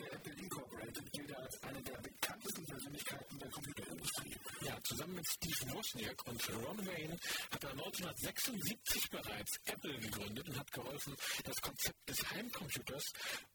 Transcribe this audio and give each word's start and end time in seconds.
Yeah. 0.00 0.29
Zusammen 5.00 5.14
mit 5.14 5.26
Steve 5.28 5.72
Wozniak 5.74 6.26
und 6.26 6.48
Ron 6.50 6.86
Wayne 6.86 7.16
hat 7.50 7.64
er 7.64 7.70
1976 7.70 9.10
bereits 9.10 9.58
Apple 9.64 9.98
gegründet 9.98 10.46
und 10.48 10.58
hat 10.58 10.70
geholfen, 10.72 11.16
das 11.44 11.56
Konzept 11.62 12.08
des 12.08 12.30
Heimcomputers 12.30 13.04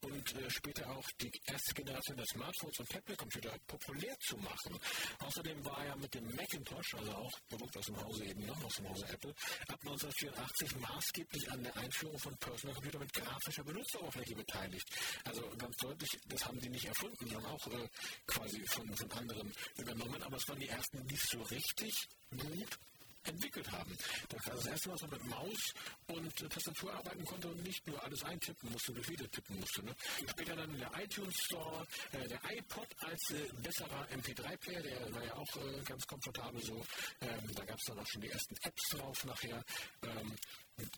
und 0.01 0.35
äh, 0.35 0.49
später 0.49 0.89
auch 0.89 1.05
die 1.21 1.31
erste 1.45 1.73
Generation 1.75 2.17
der 2.17 2.25
Smartphones 2.25 2.79
und 2.79 2.89
Tablet-Computer 2.89 3.53
populär 3.67 4.17
zu 4.21 4.37
machen. 4.37 4.79
Außerdem 5.19 5.63
war 5.65 5.85
er 5.85 5.95
mit 5.97 6.15
dem 6.15 6.25
Macintosh, 6.35 6.95
also 6.95 7.11
auch 7.11 7.31
Produkt 7.47 7.77
aus 7.77 7.85
dem 7.85 8.03
Hause 8.03 8.25
eben 8.25 8.45
noch 8.45 8.63
aus 8.63 8.75
dem 8.75 8.89
Hause 8.89 9.05
Apple, 9.07 9.33
ab 9.67 9.79
1984 9.81 10.75
maßgeblich 10.77 11.51
an 11.51 11.63
der 11.63 11.77
Einführung 11.77 12.17
von 12.17 12.35
Personal 12.37 12.73
Computer 12.73 12.99
mit 12.99 13.13
grafischer 13.13 13.63
Benutzeroberfläche 13.63 14.35
beteiligt. 14.35 14.87
Also 15.25 15.47
ganz 15.57 15.75
deutlich, 15.77 16.09
das 16.27 16.43
haben 16.45 16.59
die 16.59 16.69
nicht 16.69 16.85
erfunden, 16.85 17.27
sondern 17.27 17.45
auch 17.45 17.67
äh, 17.67 17.87
quasi 18.25 18.65
von, 18.67 18.95
von 18.95 19.11
anderen 19.11 19.53
übernommen, 19.77 20.23
aber 20.23 20.37
es 20.37 20.47
waren 20.47 20.59
die 20.59 20.69
ersten, 20.69 21.05
die 21.05 21.15
es 21.15 21.34
so 21.35 21.43
richtig 21.43 21.93
gut 22.31 22.79
entwickelt 23.27 23.71
haben. 23.71 23.97
Das 24.29 24.45
war 24.47 24.55
das 24.55 24.65
erste 24.67 24.89
Mal, 24.89 24.95
dass 24.95 25.09
man 25.09 25.19
mit 25.19 25.27
Maus 25.27 25.73
und 26.07 26.41
äh, 26.41 26.49
Tastatur 26.49 26.93
arbeiten 26.93 27.25
konnte 27.25 27.47
und 27.47 27.63
nicht 27.63 27.85
nur 27.87 28.01
alles 28.03 28.23
eintippen 28.23 28.71
musste, 28.71 28.93
durch 28.93 29.09
wieder 29.09 29.29
tippen 29.31 29.59
musste. 29.59 29.83
Ne? 29.83 29.95
Später 30.29 30.55
dann 30.55 30.77
der 30.77 30.91
iTunes 31.01 31.35
Store, 31.45 31.87
äh, 32.11 32.27
der 32.27 32.39
iPod 32.51 32.87
als 32.99 33.31
äh, 33.31 33.47
besserer 33.61 34.07
MP3-Player, 34.11 34.81
der 34.81 35.13
war 35.13 35.23
ja 35.23 35.33
auch 35.33 35.55
äh, 35.57 35.81
ganz 35.83 36.05
komfortabel 36.05 36.61
so. 36.61 36.85
Ähm, 37.21 37.51
da 37.55 37.65
gab 37.65 37.77
es 37.77 37.85
dann 37.85 37.99
auch 37.99 38.07
schon 38.07 38.21
die 38.21 38.29
ersten 38.29 38.55
Apps 38.63 38.89
drauf 38.89 39.25
nachher. 39.25 39.63
Ähm, 40.03 40.35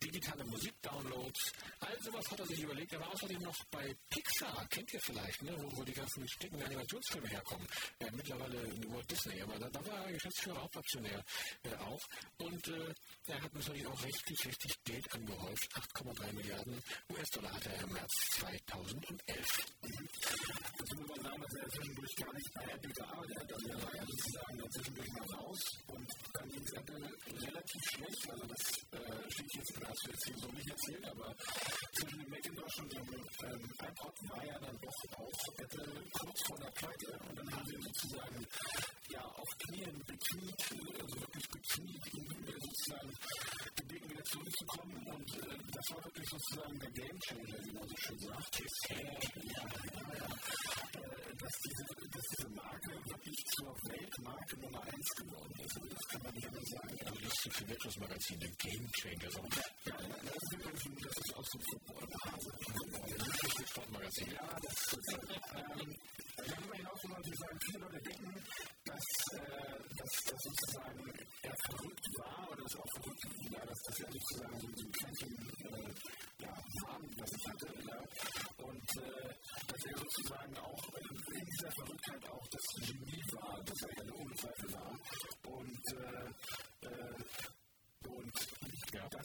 digitale 0.03 0.43
sowas 0.43 1.16
hat 2.37 2.49
er 2.49 2.55
sich 2.55 2.63
überlegt. 2.63 2.93
Er 2.93 2.99
war 2.99 3.11
außerdem 3.13 3.41
noch 3.41 3.65
bei 3.71 3.95
Pixar, 4.09 4.67
kennt 4.69 4.93
ihr 4.93 4.99
vielleicht, 5.01 5.41
ne? 5.41 5.55
wo, 5.57 5.77
wo 5.77 5.83
die 5.83 5.93
ganzen 5.93 6.27
sticken 6.27 6.61
Animationsfilme 6.61 7.27
herkommen. 7.27 7.67
Äh, 7.99 8.11
mittlerweile 8.11 8.61
Walt 8.89 9.09
Disney, 9.09 9.41
aber 9.41 9.57
da, 9.57 9.69
da 9.69 9.85
war 9.87 10.05
er 10.05 10.13
Geschäftsführer, 10.13 10.61
Hauptaktionär 10.61 11.23
äh, 11.63 11.75
auch. 11.75 12.01
Und 12.37 12.67
äh, 12.67 12.93
er 13.27 13.41
hat 13.41 13.53
natürlich 13.53 13.87
auch 13.87 14.03
richtig, 14.03 14.45
richtig 14.45 14.83
Geld 14.83 15.13
angehäuft. 15.13 15.67
8,3 15.95 16.33
Milliarden 16.33 16.83
US-Dollar 17.11 17.53
hatte 17.53 17.69
er 17.69 17.83
im 17.83 17.93
März 17.93 18.13
2011. 18.31 19.57
Mhm. 19.81 20.09
Das 20.77 20.97
muss 20.97 21.07
man 21.07 21.21
sagen, 21.23 21.41
dass 21.41 21.53
er 21.55 21.69
zwischendurch 21.69 22.15
gar 22.15 22.33
nicht 22.33 22.53
bei 22.53 22.63
Apple 22.63 22.93
gearbeitet 22.93 23.37
hat. 23.37 23.53
Also 23.53 23.67
er 23.69 23.83
war 23.83 23.95
ja 23.95 24.05
sozusagen 24.05 24.71
zwischendurch 24.71 25.09
mal 25.09 25.37
raus 25.37 25.59
und 25.87 26.07
dann 26.33 26.49
ging 26.49 26.63
es 26.63 26.73
Apple 26.73 27.11
relativ 27.47 27.81
schlecht. 27.89 28.29
Also 28.29 28.45
das 28.45 28.61
äh, 28.91 29.31
steht 29.31 29.55
jetzt 29.55 29.77
das 29.81 29.89
hast 29.89 30.05
du 30.05 30.11
jetzt 30.11 30.25
hier 30.25 30.37
so 30.37 30.51
nicht 30.51 30.69
erzählt, 30.69 31.05
aber 31.05 31.35
zwischen 31.93 32.19
dem 32.19 32.29
Macintosh 32.29 32.79
und 32.79 32.93
iPod 33.57 34.15
war 34.29 34.45
ja 34.45 34.59
dann 34.59 34.77
doch 34.81 35.17
auch 35.17 35.41
Apple 35.57 36.03
kurz 36.13 36.39
vor 36.47 36.57
der 36.59 36.71
Pleite 36.71 37.19
und 37.27 37.37
dann 37.37 37.51
haben 37.51 37.67
wir 37.69 37.81
sozusagen 37.81 38.47
ja 39.09 39.21
auf 39.21 39.49
Knien 39.65 40.03
bekniet, 40.05 40.61
also 41.01 41.15
wirklich 41.21 41.47
bekniet, 41.49 42.03
um 42.13 42.25
sozusagen 42.59 43.11
gebeten 43.75 44.09
wieder 44.09 44.23
zurückzukommen 44.23 45.07
und 45.07 45.29
äh, 45.37 45.57
das 45.73 45.85
war 45.91 46.03
wirklich 46.05 46.29
sozusagen 46.29 46.79
der 46.79 46.91
Game 46.91 47.19
Changer, 47.19 47.65
wie 47.65 47.71
man 47.71 47.87
so 47.87 47.95
schön 47.97 48.19
sagt. 48.19 48.61
Dass, 51.37 51.53
diese, 51.63 51.83
dass 52.11 52.25
diese 52.33 52.49
Marke 52.49 52.91
wirklich 53.05 53.45
zur 53.55 53.71
Weltmarke 53.87 54.59
Nummer 54.59 54.81
1 54.83 55.09
geworden 55.15 55.53
ist. 55.63 55.77
Also 55.77 55.89
das 55.89 56.07
kann 56.09 56.23
man 56.23 56.33
nicht 56.33 56.47
anders 56.47 56.69
sagen. 56.69 56.96
Magazin 57.95 58.39
der 58.39 58.49
Game 58.57 58.91
Changer. 58.91 59.31
So. 59.31 59.41
Ja, 59.85 59.97
das 59.97 61.17
ist 61.23 61.35
auch 61.35 61.45
so 61.45 61.59
Football. 61.71 62.07
Also, 62.21 62.49
das 62.51 63.27
ist 63.27 63.59
ein 63.59 63.67
Sportmagazin. 63.67 64.31
Ja, 64.31 64.57
das 64.61 64.75
ist, 64.91 65.13
ähm, 65.55 65.95
darüber 66.35 66.75
hinaus 66.75 66.99
muss 67.03 67.11
man 67.11 67.23
sagen, 67.23 67.59
viele 67.65 67.79
Leute 67.79 67.99
denken, 68.01 68.43
dass, 68.83 69.05
äh, 69.33 69.77
dass, 69.95 70.13
dass 70.27 70.41
sozusagen 70.43 70.99
er 71.43 71.55
verrückt 71.69 72.07
war 72.17 72.49
oder 72.51 72.63
dass 72.63 72.73
er 72.75 72.81
auch 72.81 72.93
verrückt 72.97 73.23
war, 73.55 73.65
dass, 73.65 73.79
dass 73.87 73.99
er 73.99 74.11
sozusagen 74.11 74.59
so 74.59 74.67
ein 74.67 74.93
Pfännchen 74.97 75.33
äh, 75.63 76.43
ja, 76.43 76.53
Farben, 76.81 77.09
was 77.17 77.31
ich 77.31 77.47
hatte. 77.47 77.67
Ja. 77.87 77.99
Und 78.67 78.89
äh, 78.99 79.31
dass 79.67 79.81
er 79.85 79.97
sozusagen 79.97 80.57
auch 80.57 80.83
in 80.99 81.45
dieser 81.45 81.71
Verrücktheit 81.71 82.29
auch 82.29 82.47
das 82.51 82.65
Genie 82.83 83.23
war, 83.31 83.63
das 83.63 83.79
er 83.81 84.05
ja 84.05 84.13
ohne 84.13 84.35
Zweifel 84.35 84.73
war. 84.73 84.93
Und 85.47 85.83
äh, 85.93 86.87
äh, 86.87 87.15
und 88.07 88.33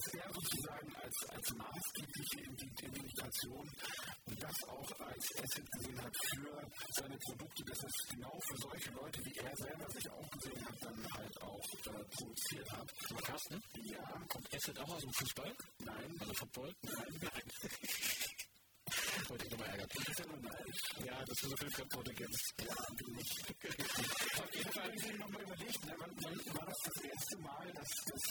ja, 0.02 0.12
dass 0.12 0.14
er 0.14 0.32
sozusagen 0.32 0.96
als, 0.96 1.16
als 1.28 1.54
maßgebliche 1.54 2.40
Identifikation 2.40 3.70
und 4.26 4.42
das 4.42 4.64
auch 4.64 4.90
als 5.00 5.26
Asset 5.38 5.70
gesehen 5.72 6.02
hat 6.02 6.16
für 6.30 6.70
seine 6.90 7.18
Produkte, 7.18 7.64
dass 7.64 7.78
es 7.84 8.08
genau 8.10 8.38
für 8.48 8.56
solche 8.56 8.90
Leute, 8.90 9.20
wie 9.24 9.38
er 9.38 9.56
selber 9.56 9.90
sich 9.90 10.10
auch 10.10 10.30
gesehen 10.30 10.66
hat, 10.66 10.76
dann 10.80 11.06
halt 11.14 11.42
auch 11.42 11.66
äh, 11.86 12.04
produziert 12.16 12.72
hat. 12.72 12.88
Aber 13.10 13.20
Carsten? 13.22 13.62
Ja. 13.84 14.02
Kommt 14.28 14.54
Asset 14.54 14.78
auch 14.78 14.94
aus 14.94 15.02
dem 15.02 15.12
Fußball? 15.12 15.56
Nein. 15.84 16.16
Also 16.20 16.32
Football? 16.34 16.74
Nein. 16.82 17.20
Nein. 17.20 17.42
Wollte 19.28 19.46
ich 19.46 19.50
nochmal 19.52 19.68
ärgern. 19.68 19.88
Das 19.94 20.08
ist 20.08 20.18
ja 20.18 20.26
nur 20.26 20.40
neidisch. 20.42 20.82
Ja, 21.04 21.24
das 21.24 21.42
ist 21.42 21.50
so 21.50 21.56
viel 21.56 21.70
Fremdworte. 21.70 22.12
Ja, 22.12 22.26
bin 22.96 23.18
ich. 23.18 23.30
Auf 24.42 24.54
jeden 24.54 24.72
Fall 24.72 24.84
habe 24.84 24.96
ich 24.96 25.06
mir 25.06 25.18
nochmal 25.18 25.42
überlegt, 25.42 25.86
ne, 25.86 25.94
wann, 25.98 26.10
wann 26.22 26.54
war 26.56 26.66
das 26.66 26.78
das 26.84 27.04
erste 27.04 27.38
Mal, 27.38 27.72
dass 27.72 27.90
das, 28.06 28.22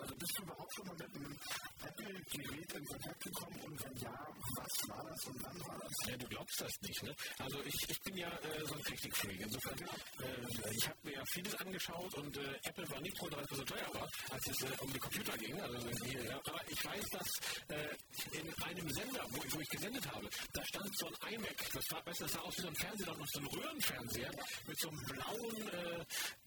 also 0.00 0.14
bist 0.16 0.38
du 0.38 0.42
überhaupt 0.42 0.74
schon 0.74 0.86
mal 0.86 0.96
mit 0.96 1.14
einem 1.14 1.38
Apple-Gerät 1.84 2.72
in 2.72 2.84
Kontakt 2.86 3.24
gekommen 3.24 3.60
und 3.60 3.84
wenn 3.84 3.96
ja, 3.98 4.28
was 4.56 4.88
war 4.88 5.04
das 5.04 5.24
und 5.26 5.42
wann 5.42 5.60
war 5.68 5.78
das? 5.78 5.92
Ja, 6.08 6.16
du 6.16 6.26
glaubst 6.28 6.60
das 6.60 6.72
nicht, 6.82 7.02
ne? 7.02 7.05
Also 7.38 7.62
ich, 7.64 7.88
ich 7.88 8.00
bin 8.02 8.16
ja 8.16 8.28
äh, 8.28 8.66
so 8.66 8.74
ein 8.74 8.82
Technikfreak. 8.82 9.40
Insofern, 9.40 9.78
äh, 9.78 10.72
ich 10.72 10.88
habe 10.88 10.98
mir 11.02 11.12
ja 11.12 11.22
vieles 11.32 11.54
angeschaut 11.54 12.14
und 12.14 12.36
äh, 12.36 12.40
Apple 12.64 12.90
war 12.90 13.00
nicht 13.00 13.20
nur, 13.20 13.32
weil 13.32 13.44
es 13.44 13.56
so 13.56 13.64
teuer 13.64 13.94
war, 13.94 14.08
als 14.30 14.46
es 14.48 14.62
äh, 14.62 14.72
um 14.80 14.92
die 14.92 14.98
Computer 14.98 15.36
ging. 15.38 15.60
Also 15.60 15.78
hier, 16.04 16.24
ja. 16.24 16.40
Aber 16.44 16.60
ich 16.68 16.84
weiß, 16.84 17.04
dass 17.12 17.28
äh, 17.68 18.38
in 18.38 18.52
einem 18.62 18.90
Sender, 18.90 19.26
wo, 19.30 19.42
wo 19.56 19.60
ich 19.60 19.68
gesendet 19.68 20.06
habe, 20.12 20.28
da 20.52 20.64
stand 20.64 20.98
so 20.98 21.06
ein 21.06 21.34
iMac. 21.34 21.70
Das 21.72 21.84
war, 21.90 22.04
weißt, 22.06 22.20
das 22.20 22.32
sah 22.32 22.40
aus 22.40 22.56
wie 22.58 22.62
so 22.62 22.68
ein 22.68 22.76
Fernseher, 22.76 23.14
noch 23.14 23.26
so 23.28 23.40
ein 23.40 23.46
Röhrenfernseher 23.46 24.30
mit 24.66 24.80
so 24.80 24.88
einem 24.88 25.04
blauen, 25.04 25.68
äh, 25.68 26.04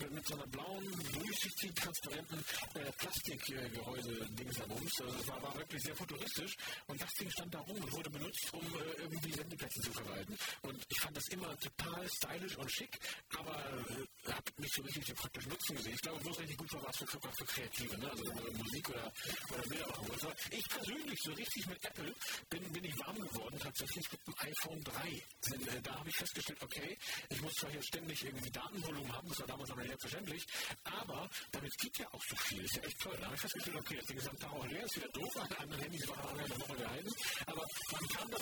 mit 0.09 0.28
so 0.28 0.36
einer 0.36 0.47
blauen, 0.47 0.86
durchsichtigen, 1.13 1.75
transparenten 1.75 2.44
äh, 2.75 2.91
Plastikgehäuse-Dingsabums. 2.91 5.01
Also 5.01 5.18
das 5.18 5.28
war, 5.28 5.41
war 5.41 5.57
wirklich 5.57 5.81
sehr 5.84 5.96
futuristisch 5.96 6.56
und 6.88 7.01
das 7.01 7.12
Ding 7.13 7.30
stand 7.31 7.53
da 7.53 7.59
rum 7.59 7.78
und 7.78 7.91
wurde 7.91 8.09
benutzt, 8.09 8.53
um 8.53 8.62
äh, 8.62 9.01
irgendwie 9.01 9.34
Sendeplätze 9.34 9.81
zu 9.81 9.91
verwalten. 9.91 10.38
Und 10.62 10.84
ich 10.90 11.00
fand 11.00 11.16
das 11.16 11.28
immer 11.30 11.56
total 12.00 12.10
stylisch 12.10 12.58
und 12.58 12.72
schick, 12.72 13.00
aber 13.38 13.56
äh, 13.56 14.32
habe 14.32 14.44
nicht 14.58 14.74
so 14.74 14.81
richtig 14.84 15.06
den 15.06 15.16
praktischen 15.16 15.51
Nutzen 15.51 15.75
gesehen. 15.75 15.94
Ich 15.94 16.01
glaube, 16.01 16.19
bloß 16.19 16.40
richtig 16.40 16.57
gut 16.57 16.74
war 16.74 16.84
was 16.86 16.98
für, 16.98 17.07
für, 17.07 17.19
für 17.19 17.46
Kreative, 17.46 17.98
ne? 17.98 18.10
also 18.10 18.24
Musik 18.24 18.90
oder, 18.90 19.12
oder 19.51 19.63
Bilder 19.63 19.88
machen. 19.88 20.12
Also 20.12 20.31
ich 20.51 20.69
persönlich, 20.69 21.19
so 21.24 21.31
richtig 21.34 21.68
mit 21.68 21.86
Apple, 21.86 22.16
bin, 22.50 22.72
bin 22.72 22.84
ich 22.84 23.00
warm 23.00 23.16
geworden, 23.19 23.60
tatsächlich 23.60 24.12
mit 24.12 24.28
dem 24.28 24.34
iPhone 24.40 24.84
3. 24.84 25.24
Denn, 25.51 25.68
äh, 25.68 25.81
da 25.81 26.00
habe 26.00 26.10
ich 26.10 26.16
festgestellt, 26.16 26.62
okay, 26.62 26.98
ich 27.30 27.42
muss 27.42 27.54
zwar 27.54 27.72
hier 27.72 27.84
ständig 27.84 28.24
irgendwie 28.24 28.52
Datenvolumen 28.52 29.12
haben, 29.12 29.28
das 29.30 29.40
war 29.40 29.48
damals 29.48 29.72
aber 29.72 29.84
selbstverständlich, 29.84 30.45
aber 30.84 31.30
damit 31.52 31.78
geht 31.78 31.98
ja 32.00 32.07
auch 32.13 32.24
so 32.30 32.36
viel. 32.36 32.63
Ist 32.63 32.75
ja 32.75 32.84
echt 32.84 33.00
toll. 33.00 33.18
Da 33.19 33.25
habe 33.25 33.36
ich 33.36 33.42
festgestellt, 33.42 33.78
okay, 33.78 34.00
Ding 34.10 34.18
ist 34.18 34.30
am 34.30 34.68
leer, 34.68 34.84
ist 34.84 34.95
wieder 34.95 35.10
doof, 35.10 35.36
alle 35.36 35.60
anderen 35.60 35.81
Handys 35.84 36.07
waren 36.07 36.19
auch 36.19 36.38
eine 36.38 36.60
Woche 36.60 36.75
gehalten, 36.75 37.12
aber 37.45 37.66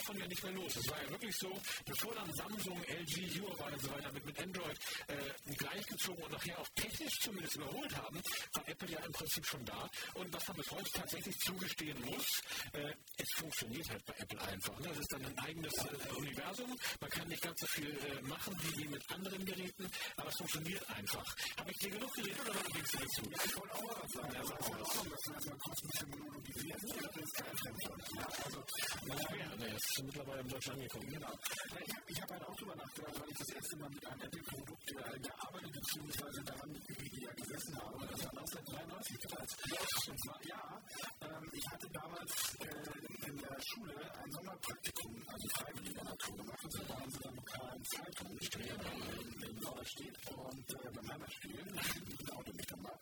davon 0.08 0.22
ja 0.22 0.28
nicht 0.28 0.44
mehr 0.44 0.52
los. 0.54 0.76
Es 0.76 0.90
war 0.90 1.04
ja 1.04 1.10
wirklich 1.10 1.36
so, 1.36 1.52
bevor 1.86 2.16
dann 2.16 2.34
Samsung, 2.34 2.82
LG, 2.84 3.42
Huawei 3.42 3.74
und 3.74 3.82
so 3.82 3.92
weiter 3.92 4.12
mit, 4.14 4.26
mit 4.26 4.40
Android 4.40 4.78
äh, 5.08 5.54
gleichgezogen 5.56 6.24
und 6.24 6.32
nachher 6.32 6.60
auch 6.60 6.68
technisch 6.76 7.20
zumindest 7.20 7.56
überholt 7.56 7.96
haben, 7.98 8.22
war 8.54 8.68
Apple 8.68 8.90
ja 8.90 9.00
im 9.00 9.12
Prinzip 9.12 9.46
schon 9.46 9.66
da. 9.66 9.90
Und 10.14 10.34
was 10.34 10.48
man 10.48 10.58
bis 10.58 10.72
heute 10.72 10.92
tatsächlich 10.92 11.36
zugestehen 11.40 12.00
muss, 12.06 12.42
äh, 12.74 12.94
es 13.18 13.28
funktioniert 13.36 13.90
halt 13.90 14.06
bei 14.06 14.14
Apple 14.18 14.42
einfach. 14.42 14.80
Ne? 14.80 14.88
Das 14.90 15.00
ist 15.00 15.12
dann 15.12 15.26
ein 15.26 15.40
eigenes 15.40 15.74
äh, 15.74 16.14
Universum. 16.16 16.78
Man 17.02 17.10
kann 17.10 17.28
nicht 17.28 17.42
ganz 17.42 17.60
so 17.60 17.68
viel 17.68 17.90
äh, 17.90 18.22
machen 18.22 18.56
wie 18.62 18.88
mit 18.88 19.12
anderen 19.12 19.46
Geräten, 19.46 19.92
aber 20.16 20.30
es 20.30 20.38
funktioniert 20.38 20.90
einfach. 20.90 21.36
Habe 21.58 21.72
ich 21.72 21.78
dir 21.78 21.90
genug 21.90 22.14
geredet 22.14 22.40
oder 22.42 22.56
was 22.56 22.72
denkst 22.72 22.92
du 22.92 22.98
dazu? 22.98 23.30
Ja, 23.30 23.44
ich 23.44 23.58
wollte 23.58 23.76
auch 23.76 24.04
was 24.04 24.12
sagen. 24.12 24.34
Ja, 24.34 24.46
sag 24.46 24.70
mal, 24.70 24.80
dass 24.80 24.96
wir 24.96 25.34
erstmal 25.36 25.58
kurz 25.58 25.84
ein 25.84 25.90
bisschen 25.90 26.10
monologisieren. 26.12 27.27
Ist 29.78 30.04
mittlerweile 30.04 30.42
in 30.42 30.48
Deutschland 30.48 30.78
angekommen. 30.80 31.10
Genau. 31.10 31.28
Ja, 31.28 31.80
ich 31.86 31.96
habe 31.96 32.22
hab 32.22 32.32
halt 32.32 32.44
auch 32.44 32.56
drüber 32.56 32.76
nachgedacht, 32.76 33.20
weil 33.20 33.30
ich 33.30 33.38
das 33.38 33.50
erste 33.50 33.78
Mal 33.78 33.90
mit 33.90 34.06
einem 34.06 34.22
Apple-Produkt 34.22 34.92
äh, 34.92 35.20
gearbeitet 35.20 35.72
bzw. 35.72 36.44
daran 36.44 36.72
ja, 37.22 37.32
gesessen 37.34 37.76
habe. 37.78 38.08
Das 38.08 38.24
war 38.26 38.34
1993 38.38 39.20
bereits. 39.22 39.54
Ja, 40.48 40.82
ähm, 41.22 41.50
ich 41.54 41.66
hatte 41.70 41.88
damals 41.92 42.32
äh, 42.60 43.28
in 43.28 43.38
der 43.38 43.58
Schule 43.68 43.96
ein 44.24 44.32
Sommerpraktikum, 44.32 45.24
also 45.28 45.48
freiwilliger 45.58 46.04
Natur 46.04 46.38
gemacht. 46.38 46.64
Und 46.64 46.74
da 46.74 46.90
waren 46.90 47.12
sie 47.12 47.20
dann 47.20 47.36
lokalen 47.36 47.84
Zeitungen, 47.86 48.38
ich 48.40 48.48
stehe 48.48 48.74
in 48.74 49.56
Norderstedt 49.60 50.18
und 50.32 50.70
äh, 50.72 50.90
beim 50.96 51.10
Heimatspiel, 51.12 51.60
im 51.60 52.30
Auto 52.32 52.54
mich 52.54 52.66
dann 52.66 52.82
mal. 52.82 53.00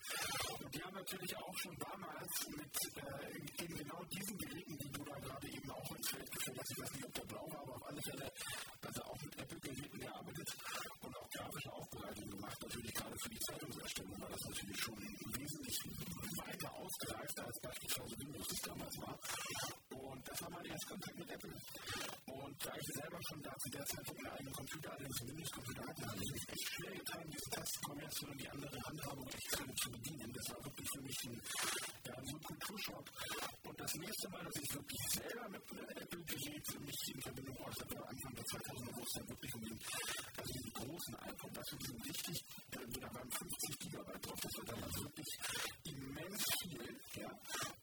Und 0.60 0.74
die 0.74 0.82
haben 0.82 0.94
natürlich 0.94 1.36
auch 1.36 1.56
schon 1.58 1.76
damals 1.78 2.32
mit 2.48 2.76
äh, 2.96 3.64
eben 3.64 3.76
genau 3.76 4.02
diesen 4.04 4.38
Geräten, 4.38 4.78
die 4.78 4.90
du 4.90 5.04
da 5.04 5.18
gerade 5.18 5.48
eben 5.48 5.70
auch 5.70 5.90
ins 5.96 6.08
Feld 6.10 6.30
geführt 6.30 6.58
hast, 6.58 6.65
ich 6.76 6.82
weiß 6.82 6.92
nicht, 6.92 7.06
ob 7.06 7.14
der 7.14 7.24
blau 7.24 7.46
war, 7.48 7.60
aber 7.62 7.74
auf 7.74 7.86
alle 7.88 8.02
Fälle, 8.02 8.32
also 8.84 9.02
auch 9.04 9.20
mit 9.22 9.32
Apple-Geräten 9.40 9.98
gearbeitet 9.98 10.48
und 11.00 11.16
auch 11.16 11.30
grafische 11.30 11.72
Aufbereitung 11.72 12.30
gemacht, 12.36 12.58
natürlich 12.60 12.92
gerade 12.92 13.16
für 13.16 13.30
die 13.30 13.40
Zeitungserstellung 13.48 14.20
war 14.20 14.28
das 14.28 14.42
natürlich 14.44 14.80
schon 14.84 14.98
wesentlich 15.00 15.76
weiter 16.36 16.70
ausgereift, 16.76 17.40
als 17.40 17.60
beispielsweise 17.62 18.18
Windows 18.20 18.52
es 18.52 18.60
damals 18.60 18.94
war. 19.00 19.16
Und 19.88 20.28
das 20.28 20.42
war 20.42 20.50
mein 20.50 20.66
erster 20.66 20.88
Kontakt 20.92 21.18
mit 21.18 21.30
Apple. 21.30 21.56
Und 22.26 22.56
da 22.60 22.72
ich 22.76 22.88
selber 22.92 23.20
schon 23.24 23.42
da 23.42 23.52
zu 23.56 23.70
der 23.70 23.84
Zeit 23.86 24.08
einen 24.12 24.26
eigenen 24.26 24.52
Computer, 24.52 24.90
allerdings 24.92 25.20
Windows-Computer 25.24 25.80
hatte, 25.80 26.02
habe 26.04 26.20
ich 26.20 26.32
mich 26.36 26.44
echt 26.52 26.68
schwer 26.76 26.92
getan, 26.92 27.24
diese 27.32 27.50
Testkombination 27.56 28.30
und 28.30 28.40
die 28.40 28.50
andere 28.52 28.78
Handhabung 28.84 29.28
echt 29.32 29.50
zu 29.80 29.90
bedienen. 29.90 30.32
Das 30.36 30.46
war 30.52 30.60
wirklich 30.64 30.88
für 30.92 31.02
mich 31.02 31.18
ein, 31.24 31.40
ja, 32.04 32.14
so 32.20 32.36
ein 32.36 32.42
Kulturschock. 32.44 33.06
Und 33.64 33.80
das 33.80 33.84
nächste 33.98 34.28
Mal, 34.30 34.44
dass 34.44 34.56
ich 34.56 34.74
wirklich 34.74 35.02
selber 35.12 35.48
mit 35.48 35.62
Apple-Gerät 35.96 36.80
mich 36.80 37.00
in 37.14 37.20
Verbindung 37.22 37.56
äußerte, 37.56 37.96
Anfang 37.96 38.34
der 38.34 38.44
2000er, 38.44 38.96
wo 38.96 39.02
es 39.02 39.12
dann 39.16 39.28
wirklich 39.28 39.54
um 39.54 39.62
den, 39.62 39.78
also 40.36 40.52
die 40.52 40.72
großen 40.72 41.14
iPhone, 41.16 41.56
was 41.56 41.68
für 41.70 41.76
diesen 41.76 42.04
wichtig, 42.04 42.36
da 42.70 43.14
waren 43.14 43.30
50 43.30 43.78
Gigabyte 43.78 44.26
drauf, 44.26 44.40
das 44.40 44.52
war 44.56 44.64
damals 44.74 44.96
wirklich 45.02 45.30
immens 45.84 46.44
viel. 46.62 46.96
Ja. 47.16 47.30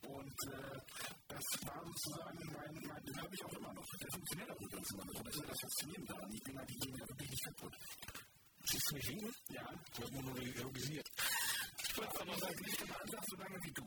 Und 0.03 0.37
äh, 0.51 0.79
das 1.27 1.45
war 1.65 1.81
sozusagen 1.85 2.39
mein, 2.53 2.73
mein 2.87 3.03
den 3.05 3.17
habe 3.17 3.33
ich 3.33 3.45
auch 3.45 3.53
immer 3.53 3.73
noch. 3.73 3.85
Der 3.99 4.11
funktioniert 4.11 4.51
auch 4.51 4.61
übrigens 4.61 4.91
immer 4.93 5.05
noch. 5.05 5.23
Das 5.23 5.35
ist 5.35 5.41
ja 5.41 5.47
das 5.47 5.59
Faszinierende 5.61 6.13
daran. 6.13 6.29
Bin 6.43 6.57
halt 6.57 6.69
die 6.69 6.79
Dinge 6.79 6.99
wirklich 7.07 7.29
nicht 7.29 7.45
kaputt. 7.45 7.73
Siehst 8.65 8.89
du 8.89 8.95
mich 8.95 9.07
hinten? 9.07 9.31
Ja. 9.49 9.65
Du 9.95 10.03
hast 10.03 10.11
monologisiert. 10.13 11.07
Ich 11.93 11.97
wollte 11.97 12.21
aber 12.21 12.37
sagen, 12.39 12.65
ich 12.65 12.77
bin 12.77 12.91
anders 12.91 13.25
so 13.27 13.35
lange 13.37 13.57
wie 13.63 13.71
du. 13.71 13.83